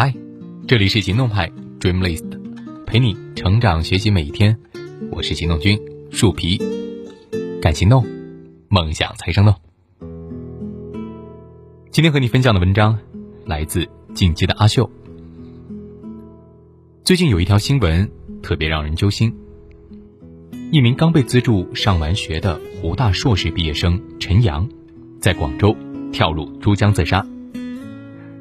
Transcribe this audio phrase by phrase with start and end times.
[0.00, 0.14] 嗨，
[0.68, 2.22] 这里是行动派 Dreamlist，
[2.86, 4.56] 陪你成长学习每一天。
[5.10, 5.76] 我是行动君
[6.12, 6.56] 树皮，
[7.60, 8.06] 敢行动，
[8.68, 9.52] 梦想才生动。
[11.90, 12.96] 今天和你分享的文章
[13.44, 14.88] 来自进击的阿秀。
[17.02, 18.08] 最近有一条新闻
[18.40, 19.34] 特别让人揪心：
[20.70, 24.68] 一名刚被资助上完学的湖大硕士毕业生陈阳，
[25.20, 25.76] 在广州
[26.12, 27.26] 跳入珠江自杀。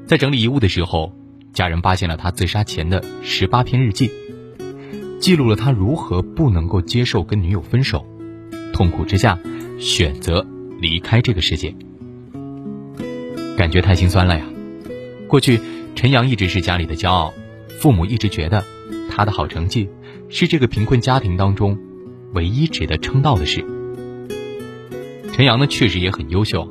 [0.05, 1.11] 在整理遗物的时候。
[1.57, 4.11] 家人发现了他自杀前的十八篇日记，
[5.19, 8.05] 记录了他如何不能够接受跟女友分手，
[8.73, 9.39] 痛苦之下
[9.79, 10.45] 选择
[10.79, 11.73] 离开这个世界。
[13.57, 14.45] 感觉太心酸了呀！
[15.27, 15.59] 过去
[15.95, 17.33] 陈阳一直是家里的骄傲，
[17.79, 18.63] 父母一直觉得
[19.09, 19.89] 他的好成绩
[20.29, 21.79] 是这个贫困家庭当中
[22.33, 23.65] 唯一值得称道的事。
[25.33, 26.67] 陈阳呢，确实也很优秀，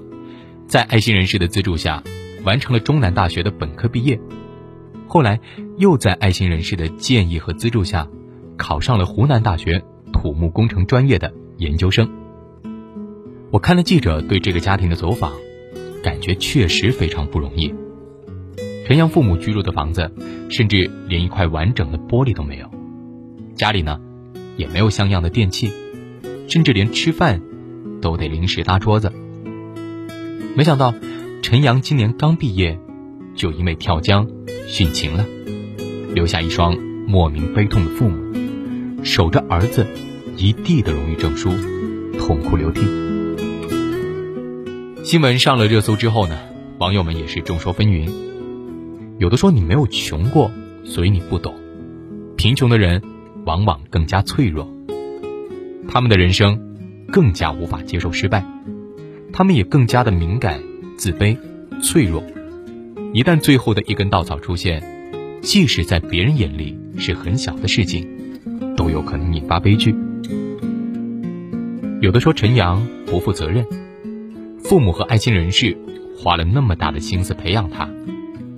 [0.68, 2.04] 在爱心人士的资助下，
[2.45, 4.20] 完成了中南大学的本科毕业。
[5.09, 5.41] 后来，
[5.78, 8.09] 又在爱心人士的建议和资助下，
[8.57, 9.82] 考上了湖南大学
[10.13, 12.10] 土木工程专业的研究生。
[13.51, 15.32] 我看了记者对这个家庭的走访，
[16.02, 17.73] 感觉确实非常不容易。
[18.87, 20.13] 陈阳父母居住的房子，
[20.51, 22.70] 甚至连一块完整的玻璃都没有，
[23.54, 24.01] 家里呢，
[24.57, 25.73] 也没有像样的电器，
[26.48, 27.41] 甚至连吃饭，
[28.01, 29.13] 都得临时搭桌子。
[30.57, 30.95] 没想到，
[31.43, 32.79] 陈阳今年刚毕业，
[33.35, 34.29] 就因为跳江。
[34.68, 35.24] 殉情了，
[36.12, 38.34] 留下一双莫名悲痛的父母，
[39.04, 39.86] 守着儿子
[40.36, 41.50] 一地的荣誉证书，
[42.18, 42.80] 痛哭流涕。
[45.04, 46.36] 新闻上了热搜之后呢，
[46.78, 48.10] 网友们也是众说纷纭。
[49.18, 50.50] 有的说你没有穷过，
[50.84, 51.54] 所以你不懂，
[52.36, 53.01] 贫穷的人
[53.45, 54.68] 往往更加脆弱，
[55.88, 56.76] 他们的人生
[57.12, 58.45] 更加无法接受失败，
[59.32, 60.60] 他们也更加的敏感、
[60.98, 61.38] 自卑、
[61.80, 62.23] 脆弱。
[63.12, 64.82] 一旦最后的一根稻草出现，
[65.41, 68.06] 即使在别人眼里是很小的事情，
[68.76, 69.94] 都有可能引发悲剧。
[72.03, 73.64] 有的说陈阳不负责任，
[74.62, 75.76] 父母和爱心人士
[76.19, 77.88] 花了那么大的心思培养他，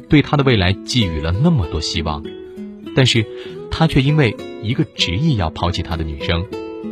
[0.09, 2.23] 对他的未来寄予了那么多希望，
[2.97, 3.25] 但是
[3.71, 6.45] 他却因为一个执意要抛弃他的女生，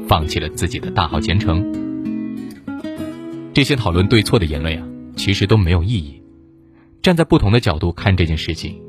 [0.07, 1.65] 放弃了自己的大好前程。
[3.53, 4.83] 这些讨论对错的言论呀，
[5.17, 6.23] 其实都没有意义。
[7.07, 8.83] 站在不同的角度看这件事情，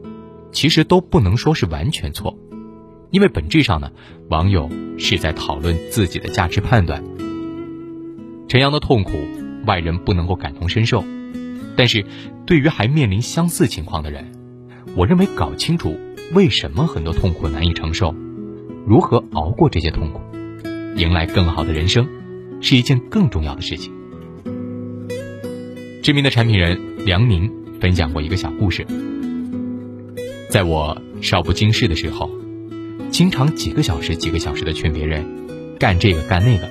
[0.51, 2.35] 其实都不能说是完全错，
[3.11, 3.91] 因为本质上呢，
[4.27, 7.03] 网友是在讨论自己的价值判断。
[8.47, 9.11] 陈阳的痛苦，
[9.67, 11.03] 外人不能够感同身受，
[11.75, 12.03] 但是
[12.47, 14.31] 对于还面临相似情况的人，
[14.95, 15.95] 我认为搞清楚
[16.33, 18.15] 为什么很多痛苦难以承受，
[18.87, 20.21] 如何熬过这些痛苦，
[20.95, 22.09] 迎来更好的人生，
[22.61, 23.93] 是一件更重要的事情。
[26.01, 27.66] 知名的产品人梁宁。
[27.79, 28.85] 分享过一个小故事，
[30.49, 32.29] 在我少不经事的时候，
[33.11, 35.23] 经常几个小时、几个小时的劝别人
[35.79, 36.69] 干这个干那个。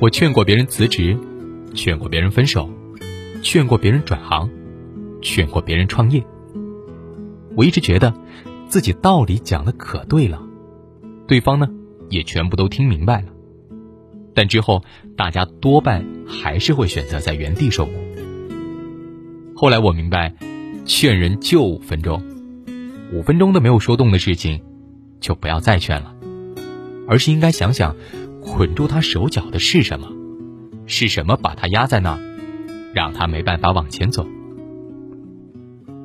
[0.00, 1.16] 我劝过别人辞职，
[1.74, 2.68] 劝过别人分手，
[3.40, 4.50] 劝过别人转行，
[5.22, 6.24] 劝过别人创业。
[7.56, 8.12] 我一直觉得
[8.68, 10.42] 自己道理讲的可对了，
[11.28, 11.68] 对方呢
[12.10, 13.28] 也全部都听明白了，
[14.34, 14.82] 但之后
[15.16, 17.92] 大家多半还是会选择在原地受苦。
[19.56, 20.34] 后来我明白，
[20.84, 22.20] 劝人就五分钟，
[23.12, 24.60] 五分钟都没有说动的事情，
[25.20, 26.12] 就不要再劝了，
[27.08, 27.94] 而是应该想想，
[28.42, 30.08] 捆住他手脚的是什么，
[30.86, 32.18] 是什么把他压在那儿，
[32.92, 34.26] 让他没办法往前走。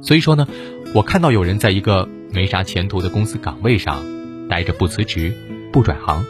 [0.01, 0.47] 所以说呢，
[0.93, 4.03] 我看到有人在一个没啥前途的公司岗位上
[4.47, 5.33] 待着不辞职
[5.73, 6.23] 不转行，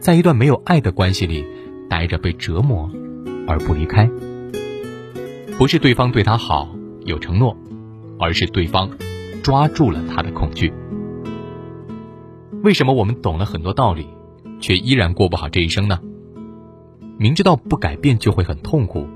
[0.00, 1.44] 在一段没有爱的关系里
[1.90, 2.90] 待着被折磨
[3.46, 4.08] 而不离开。
[5.56, 6.68] 不是对方对他好
[7.04, 7.56] 有承诺，
[8.18, 8.90] 而是对方
[9.40, 10.72] 抓住了他的恐惧。
[12.64, 14.08] 为什么我们懂了很多道理，
[14.60, 16.00] 却依然过不好这一生呢？
[17.18, 19.06] 明知道不改变就会很痛苦，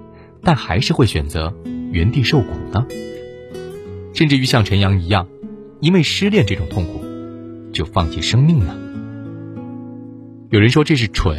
[0.40, 1.52] 但还是会选择
[1.90, 2.86] 原地受苦呢？
[4.14, 5.26] 甚至于像陈阳一样，
[5.80, 7.00] 因为失恋这种痛苦，
[7.72, 8.76] 就放弃生命呢？
[10.50, 11.36] 有人说这是蠢，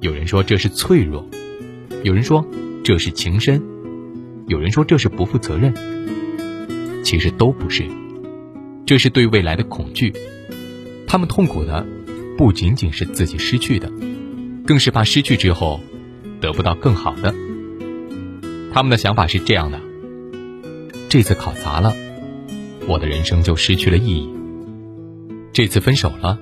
[0.00, 1.24] 有人说这是脆弱，
[2.02, 2.44] 有人说
[2.82, 3.75] 这是情深。
[4.48, 5.74] 有人说这是不负责任，
[7.02, 7.84] 其实都不是，
[8.86, 10.12] 这是对未来的恐惧。
[11.08, 11.84] 他们痛苦的
[12.38, 13.90] 不仅仅是自己失去的，
[14.64, 15.80] 更是怕失去之后
[16.40, 17.34] 得不到更好的。
[18.72, 19.80] 他们的想法是这样的：
[21.08, 21.92] 这次考砸了，
[22.86, 24.28] 我的人生就失去了意义；
[25.52, 26.38] 这次分手了，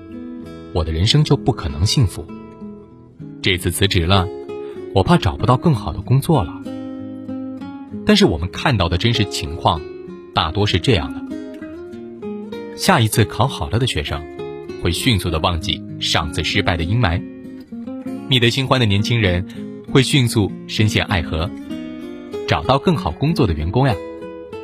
[0.73, 2.23] 我的人生就不可能幸福；
[3.41, 4.27] 这次辞职了，
[4.93, 6.61] 我怕找不到更好的工作了。
[8.05, 9.81] 但是我们看到的真实情况，
[10.33, 14.23] 大多是这样的：下一次考好了的学生，
[14.83, 17.19] 会迅速的忘记上次失败的阴霾；
[18.29, 19.45] 觅得新欢的年轻人，
[19.91, 21.49] 会迅速深陷爱河；
[22.47, 23.95] 找到更好工作的员工呀，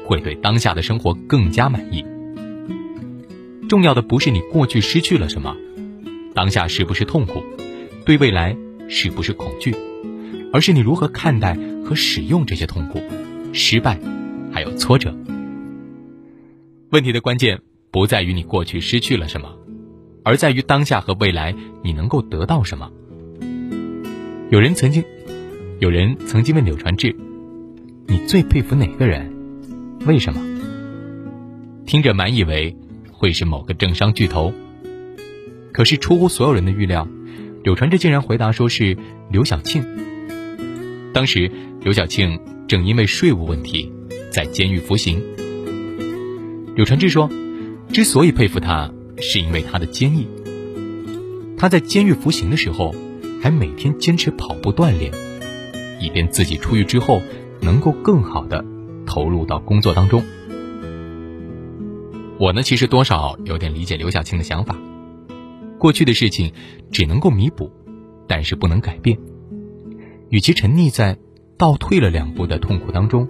[0.06, 2.06] 会对当下的生活更加满意。
[3.68, 5.56] 重要的不是你过去失去了什么，
[6.36, 7.42] 当下是不是痛苦，
[8.06, 8.56] 对未来
[8.88, 9.76] 是不是恐惧，
[10.54, 13.02] 而是你如何看待和使用这些痛苦、
[13.54, 14.00] 失败，
[14.52, 15.14] 还有挫折。
[16.90, 17.62] 问题的关键
[17.92, 19.50] 不在于你过去失去了什么，
[20.24, 22.92] 而在于当下和未来你能够得到什么。
[24.50, 25.04] 有人曾经，
[25.80, 27.16] 有人曾经问柳传志
[28.08, 29.32] ：“你最佩服哪个人？
[30.06, 30.42] 为什么？”
[31.86, 32.76] 听着满以为
[33.12, 34.54] 会是某个政商巨头，
[35.74, 37.08] 可是出乎所有人的预料，
[37.64, 38.98] 柳传志竟然回答说是
[39.30, 39.84] 刘晓庆。
[41.14, 41.52] 当时
[41.82, 42.40] 刘晓庆
[42.72, 43.92] 正因为税务问题
[44.32, 45.22] 在监狱服刑。
[46.74, 47.30] 柳传志说
[47.92, 50.26] ：“之所以佩服他，是因为他的坚毅。
[51.58, 52.96] 他在监狱服刑的时候，
[53.42, 55.12] 还每天坚持跑步锻炼，
[56.00, 57.22] 以便自己出狱之后
[57.60, 58.64] 能够更好的
[59.06, 60.24] 投入到工作当中。”
[62.40, 64.78] 我呢，其实多少有点理解刘晓庆的想法。
[65.78, 66.54] 过去的事情
[66.90, 67.70] 只能够弥补，
[68.30, 69.20] 但是不能改变。
[70.30, 71.18] 与其沉溺在
[71.62, 73.28] 倒退了两步的痛苦当中，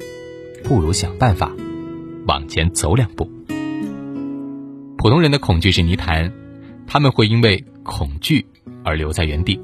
[0.64, 1.52] 不如想办法。
[2.26, 3.30] 往前走两步。
[4.98, 6.32] 普通人的恐惧是泥潭，
[6.88, 8.46] 他们会因为恐惧
[8.86, 9.60] 而留在原地。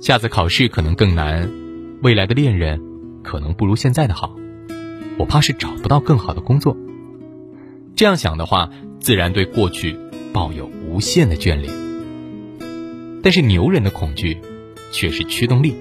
[0.00, 1.48] 下次考试可能更难，
[2.02, 2.82] 未来的恋人
[3.22, 4.34] 可能不如现在的好。
[5.16, 6.76] 我怕是找不到更好的工作。
[7.94, 8.68] 这样想的话，
[8.98, 9.96] 自然对过去
[10.32, 11.72] 抱有无限的眷恋。
[13.22, 14.38] 但是牛人的恐惧
[14.90, 15.76] 却是驱动力，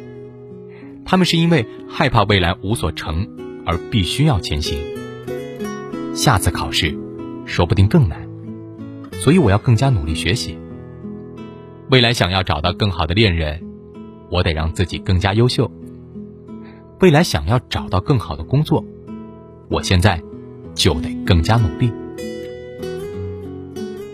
[1.06, 3.28] 他们是因为害怕未来无所成
[3.66, 4.80] 而必须要前行。
[6.16, 6.98] 下次考试，
[7.46, 8.28] 说不定更难，
[9.14, 10.58] 所以我要更加努力学习。
[11.92, 13.62] 未来想要找到更好的恋人，
[14.32, 15.72] 我得让自己更加优秀。
[17.00, 18.84] 未来想要找到更好的工作，
[19.70, 20.20] 我现在
[20.74, 21.92] 就得更加努力。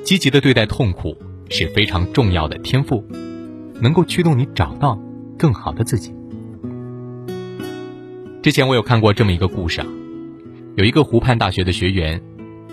[0.04, 1.16] 积极的对待痛苦
[1.50, 3.06] 是非常重要的天赋，
[3.80, 5.00] 能够驱动你找到
[5.38, 6.14] 更好的自己。
[8.42, 9.88] 之前我有看过这么一个故事啊。
[10.76, 12.20] 有一个湖畔大学的学员，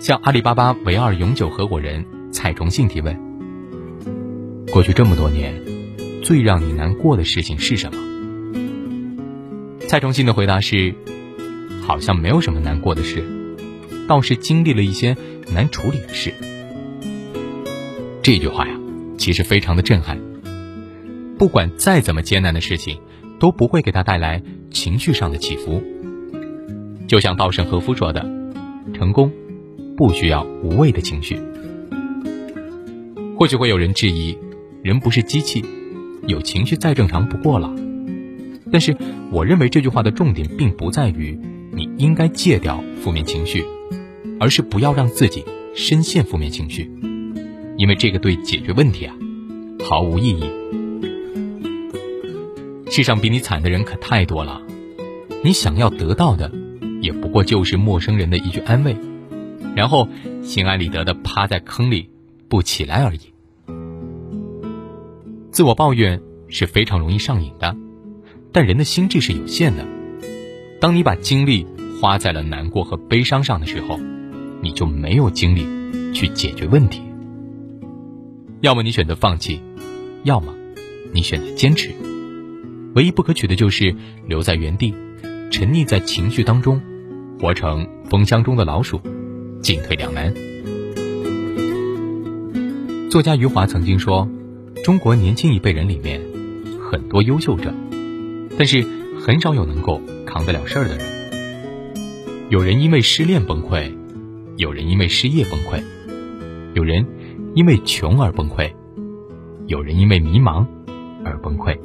[0.00, 3.14] 向阿里巴巴唯二永久合伙人蔡崇信提问
[4.72, 5.54] ：“过去这么多年，
[6.22, 8.00] 最让你难过的事情是什么？”
[9.86, 10.94] 蔡崇信的回答是
[11.84, 13.22] ：“好像没有什么难过的事，
[14.06, 15.14] 倒是经历了一些
[15.52, 16.32] 难处理的事。”
[18.22, 18.74] 这句话呀，
[19.18, 20.18] 其实非常的震撼。
[21.36, 22.98] 不管再怎么艰难的事情，
[23.38, 25.82] 都不会给他带来情绪上的起伏。
[27.06, 28.28] 就像稻盛和夫说的
[28.92, 29.32] ：“成功
[29.96, 31.38] 不需要无谓的情绪。”
[33.36, 34.36] 或许会有人质疑，
[34.82, 35.64] 人不是机器，
[36.26, 37.74] 有情绪再正常不过了。
[38.70, 38.96] 但是，
[39.30, 41.38] 我认为这句话的重点并不在于
[41.72, 43.64] 你应该戒掉负面情绪，
[44.38, 45.44] 而是不要让自己
[45.74, 46.90] 深陷负面情绪，
[47.78, 49.14] 因为这个对解决问题啊
[49.88, 50.44] 毫无意义。
[52.90, 54.62] 世上比你惨的人可太多了，
[55.44, 56.50] 你想要得到的。
[57.00, 58.96] 也不过就是陌生人的一句安慰，
[59.76, 60.08] 然后
[60.42, 62.10] 心安理得的趴在坑里
[62.48, 63.20] 不起来而已。
[65.52, 67.76] 自我抱怨是非常容易上瘾的，
[68.50, 69.86] 但人的心智是有限的。
[70.80, 71.64] 当你把精力
[72.00, 73.96] 花在了难过和悲伤上的时候，
[74.60, 75.64] 你就没有精力
[76.12, 77.02] 去解决问题。
[78.60, 79.60] 要么你选择放弃，
[80.24, 80.52] 要么
[81.12, 81.92] 你选择坚持。
[82.98, 83.94] 唯一不可取的就是
[84.26, 84.92] 留在原地。
[85.52, 86.80] 沉溺在情绪当中，
[87.38, 89.00] 活成风箱中的老鼠，
[89.62, 90.34] 进退两难。
[93.08, 94.28] 作家余华曾经说
[94.82, 96.20] ：“中国年轻一辈人里面，
[96.90, 97.72] 很多优秀者，
[98.58, 98.84] 但是
[99.24, 101.06] 很少有能够扛得了事儿的人。
[102.50, 103.94] 有人因为失恋崩溃，
[104.56, 105.80] 有人因为失业崩溃，
[106.74, 107.06] 有人
[107.54, 108.72] 因为穷而崩溃，
[109.68, 110.66] 有人因为迷茫
[111.24, 111.78] 而崩溃。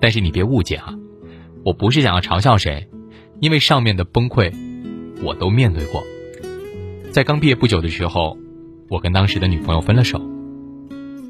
[0.00, 0.98] 但是你别误解哈。”
[1.64, 2.88] 我不是想要嘲笑谁，
[3.40, 4.52] 因为上面的崩溃，
[5.22, 6.02] 我都面对过。
[7.10, 8.38] 在刚毕业不久的时候，
[8.88, 10.22] 我跟当时的女朋友分了手。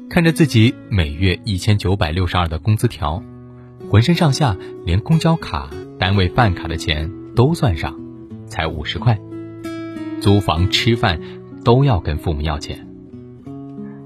[0.09, 3.21] 看着自己每月一千九百六十二的工资条，
[3.89, 7.99] 浑身上下连公交卡、单位饭卡的钱都算上，
[8.47, 9.19] 才五十块，
[10.21, 11.19] 租房吃饭
[11.63, 12.87] 都要跟父母要钱。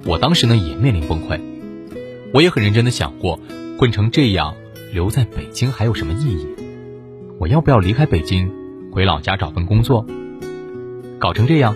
[0.05, 1.39] 我当时呢也面临崩溃，
[2.33, 3.39] 我也很认真的想过，
[3.77, 4.55] 混成这样。
[4.93, 6.47] 留在北京还有什么意义？
[7.39, 8.47] 我要不要离开北京，
[8.91, 10.05] 回老家找份工作？
[11.17, 11.75] 搞成这样，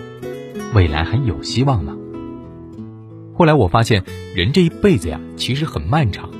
[0.72, 1.96] 未来还有希望吗？
[3.34, 4.04] 后来我发现，
[4.36, 6.30] 人这一辈子呀，其实很漫长。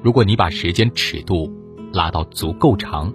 [0.00, 1.52] 如果你把时间尺度
[1.92, 3.12] 拉到足够长，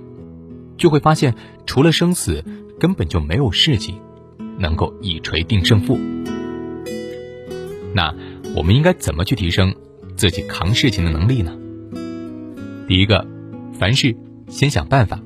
[0.76, 1.34] 就会发现，
[1.66, 2.44] 除了生死，
[2.78, 4.02] 根本就没有事情
[4.58, 5.98] 能够一锤定胜负。
[7.94, 8.14] 那
[8.54, 9.74] 我们应该怎么去提升
[10.18, 11.58] 自己扛事情的能力呢？
[12.92, 13.26] 第一个，
[13.72, 14.18] 凡事
[14.50, 15.22] 先想办法。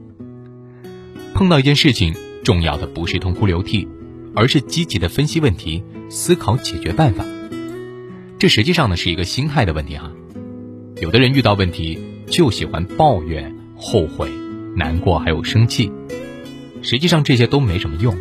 [1.34, 3.88] 碰到一件事情，重要的不是痛哭流涕，
[4.36, 7.26] 而是积极的分析问题，思考解决办法。
[8.38, 10.12] 这实际上呢是一个心态的问题哈。
[11.02, 14.30] 有的人遇到问题就喜欢抱怨、后悔、
[14.76, 15.92] 难过，还有生气。
[16.84, 18.16] 实际上这些都没什么用，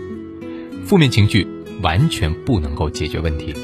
[0.87, 1.47] 负面情绪
[1.83, 3.55] 完全不能够解决问题。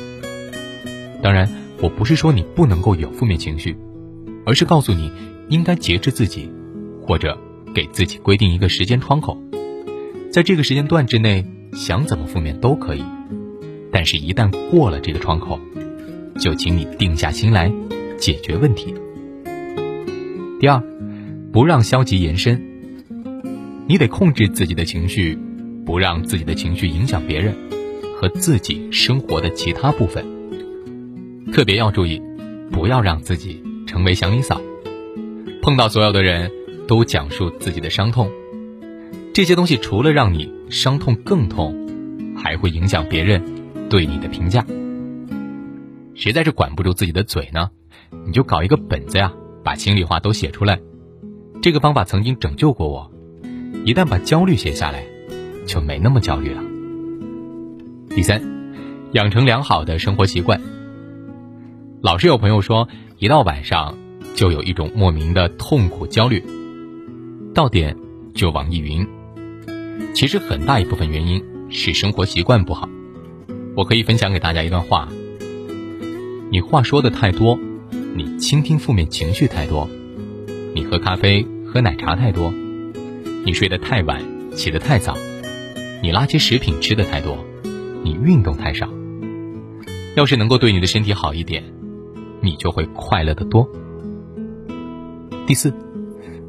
[1.23, 3.75] 当然，我不是说你不能够有负面情绪，
[4.45, 5.11] 而是告诉你
[5.51, 6.49] 应该节制自己，
[7.03, 7.37] 或者
[7.75, 9.37] 给自己规定一个时间窗口，
[10.33, 13.03] 在这个时间段之内想怎么负面都可以。
[13.93, 15.59] 但是，一旦过了这个窗口，
[16.39, 17.71] 就请你定下心来
[18.17, 18.95] 解决问题。
[20.61, 20.81] 第二，
[21.53, 22.63] 不让消极延伸。
[23.89, 25.37] 你得控制自己的情绪，
[25.85, 27.57] 不让自己的情绪影响别人
[28.17, 30.25] 和自己生活的其他部分。
[31.53, 32.23] 特别要注意，
[32.71, 34.61] 不要让自己成为祥林嫂，
[35.63, 36.51] 碰到所有的人
[36.89, 38.31] 都讲述自己的伤痛。
[39.33, 41.75] 这些东西除了让你伤痛更痛，
[42.37, 43.43] 还会影响别人
[43.89, 44.65] 对你的评价。
[46.15, 47.71] 实在是管不住自己的嘴呢，
[48.27, 50.81] 你就搞一个本子呀，把心里话都写出来。
[51.63, 53.11] 这个方法曾经拯救过我。
[53.85, 55.05] 一旦把焦虑写下来，
[55.67, 56.63] 就没那么焦虑了。
[58.11, 58.43] 第三，
[59.13, 60.61] 养成良好的生活习惯。
[62.03, 62.89] 老是有朋友说，
[63.19, 63.97] 一到晚上
[64.35, 66.43] 就有一种莫名的痛苦焦虑，
[67.55, 67.97] 到点
[68.35, 69.07] 就网易云。
[70.15, 72.89] 其实很大一部分原因是生活习惯不好。
[73.77, 75.09] 我可以分享给大家一段话。
[76.51, 77.59] 你话说的太多，
[78.15, 79.89] 你倾听负面情绪太多，
[80.75, 82.53] 你喝咖啡、喝奶茶太多，
[83.45, 84.21] 你睡得太晚，
[84.53, 85.17] 起得太早，
[86.03, 87.39] 你垃圾食品吃的太多，
[88.03, 88.89] 你运动太少。
[90.17, 91.63] 要是能够对你的身体好一点，
[92.41, 93.71] 你就会快乐的多。
[95.51, 95.75] 第四，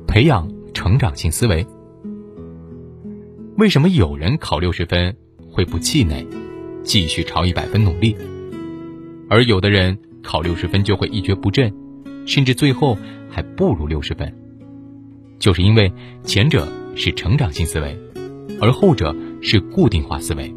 [0.06, 1.66] 培养成长性思维。
[3.58, 5.18] 为什么有人考六十分
[5.52, 6.24] 会不气馁，
[6.84, 8.16] 继续朝一百分努力？
[9.28, 11.74] 而有的人考六十分就会一蹶不振，
[12.28, 12.96] 甚至最后
[13.28, 14.32] 还不如六十分，
[15.40, 15.92] 就是因为
[16.24, 17.98] 前者是成长性思维，
[18.62, 20.54] 而后者是固定化思维。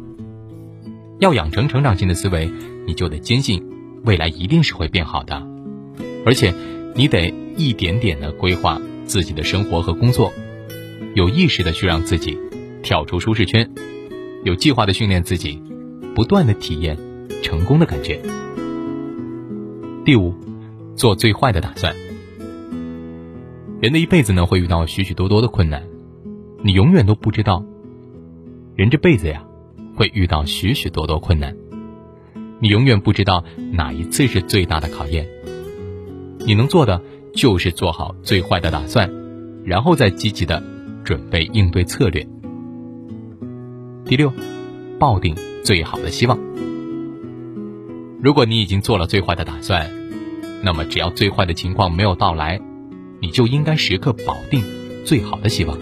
[1.17, 2.47] 要养成成长性的思维，
[2.85, 3.67] 你就得坚信
[4.03, 5.35] 未来一定是会变好的，
[6.27, 6.53] 而且
[6.97, 10.31] 你得一点点的规划自己的生活和工作，
[11.13, 12.37] 有意识的去让自己
[12.81, 13.69] 跳出舒适圈，
[14.45, 15.61] 有计划的训练自己，
[16.15, 16.97] 不断的体验
[17.43, 18.21] 成功的感觉。
[20.05, 20.33] 第五，
[20.95, 21.93] 做最坏的打算。
[23.81, 25.83] 人的一辈子呢，会遇到许许多多的困难，
[26.63, 27.61] 你永远都不知道，
[28.77, 29.43] 人这辈子呀，
[29.97, 31.57] 会遇到许许多多困难，
[32.61, 35.27] 你永远不知道哪一次是最大的考验。
[36.45, 37.01] 你能做的
[37.33, 39.11] 就是做好最坏的打算，
[39.63, 40.61] 然后再积极的
[41.03, 42.27] 准备应对策略。
[44.05, 44.31] 第六，
[44.99, 46.37] 抱定最好的希望。
[48.21, 49.89] 如果你已经做了最坏的打算，
[50.61, 52.61] 那么只要最坏的情况没有到来，
[53.19, 54.63] 你就应该时刻保定
[55.03, 55.75] 最好的希望，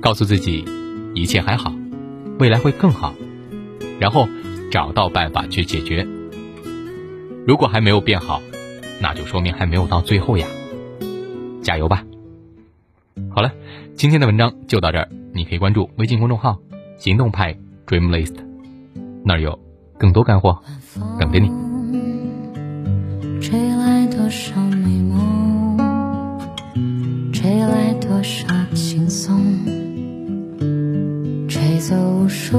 [0.00, 0.64] 告诉自己
[1.14, 1.74] 一切还好，
[2.38, 3.14] 未来会更好，
[4.00, 4.26] 然后
[4.70, 6.08] 找到办法去解决。
[7.46, 8.40] 如果还没有变好，
[9.00, 10.46] 那就说明还没有到最后呀，
[11.62, 12.04] 加油吧！
[13.30, 13.52] 好了，
[13.94, 16.58] 今天的文章就到这儿，你可以关注微信公众号
[16.98, 18.34] “行动派 Dream List”，
[19.24, 19.58] 那儿有
[19.98, 20.58] 更多干货。
[21.20, 21.48] 等着你。
[23.40, 25.78] 吹来多少美梦，
[27.32, 29.40] 吹来多少轻松，
[31.48, 32.58] 吹走无数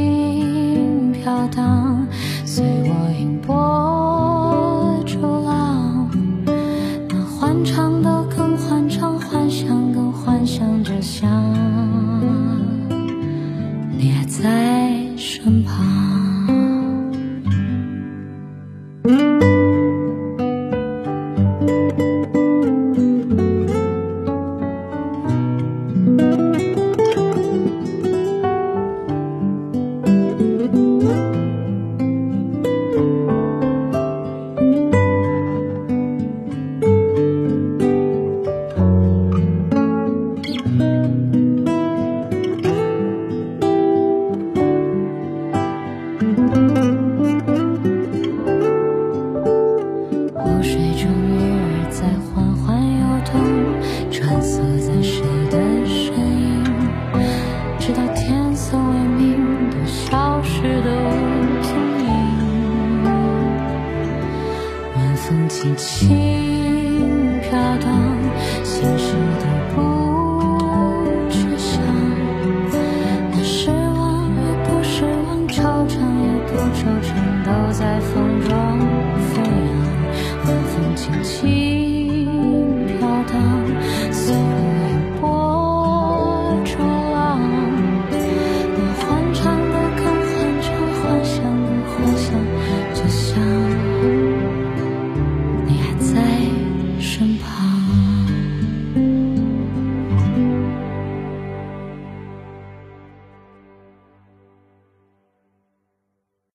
[15.43, 16.00] 身旁。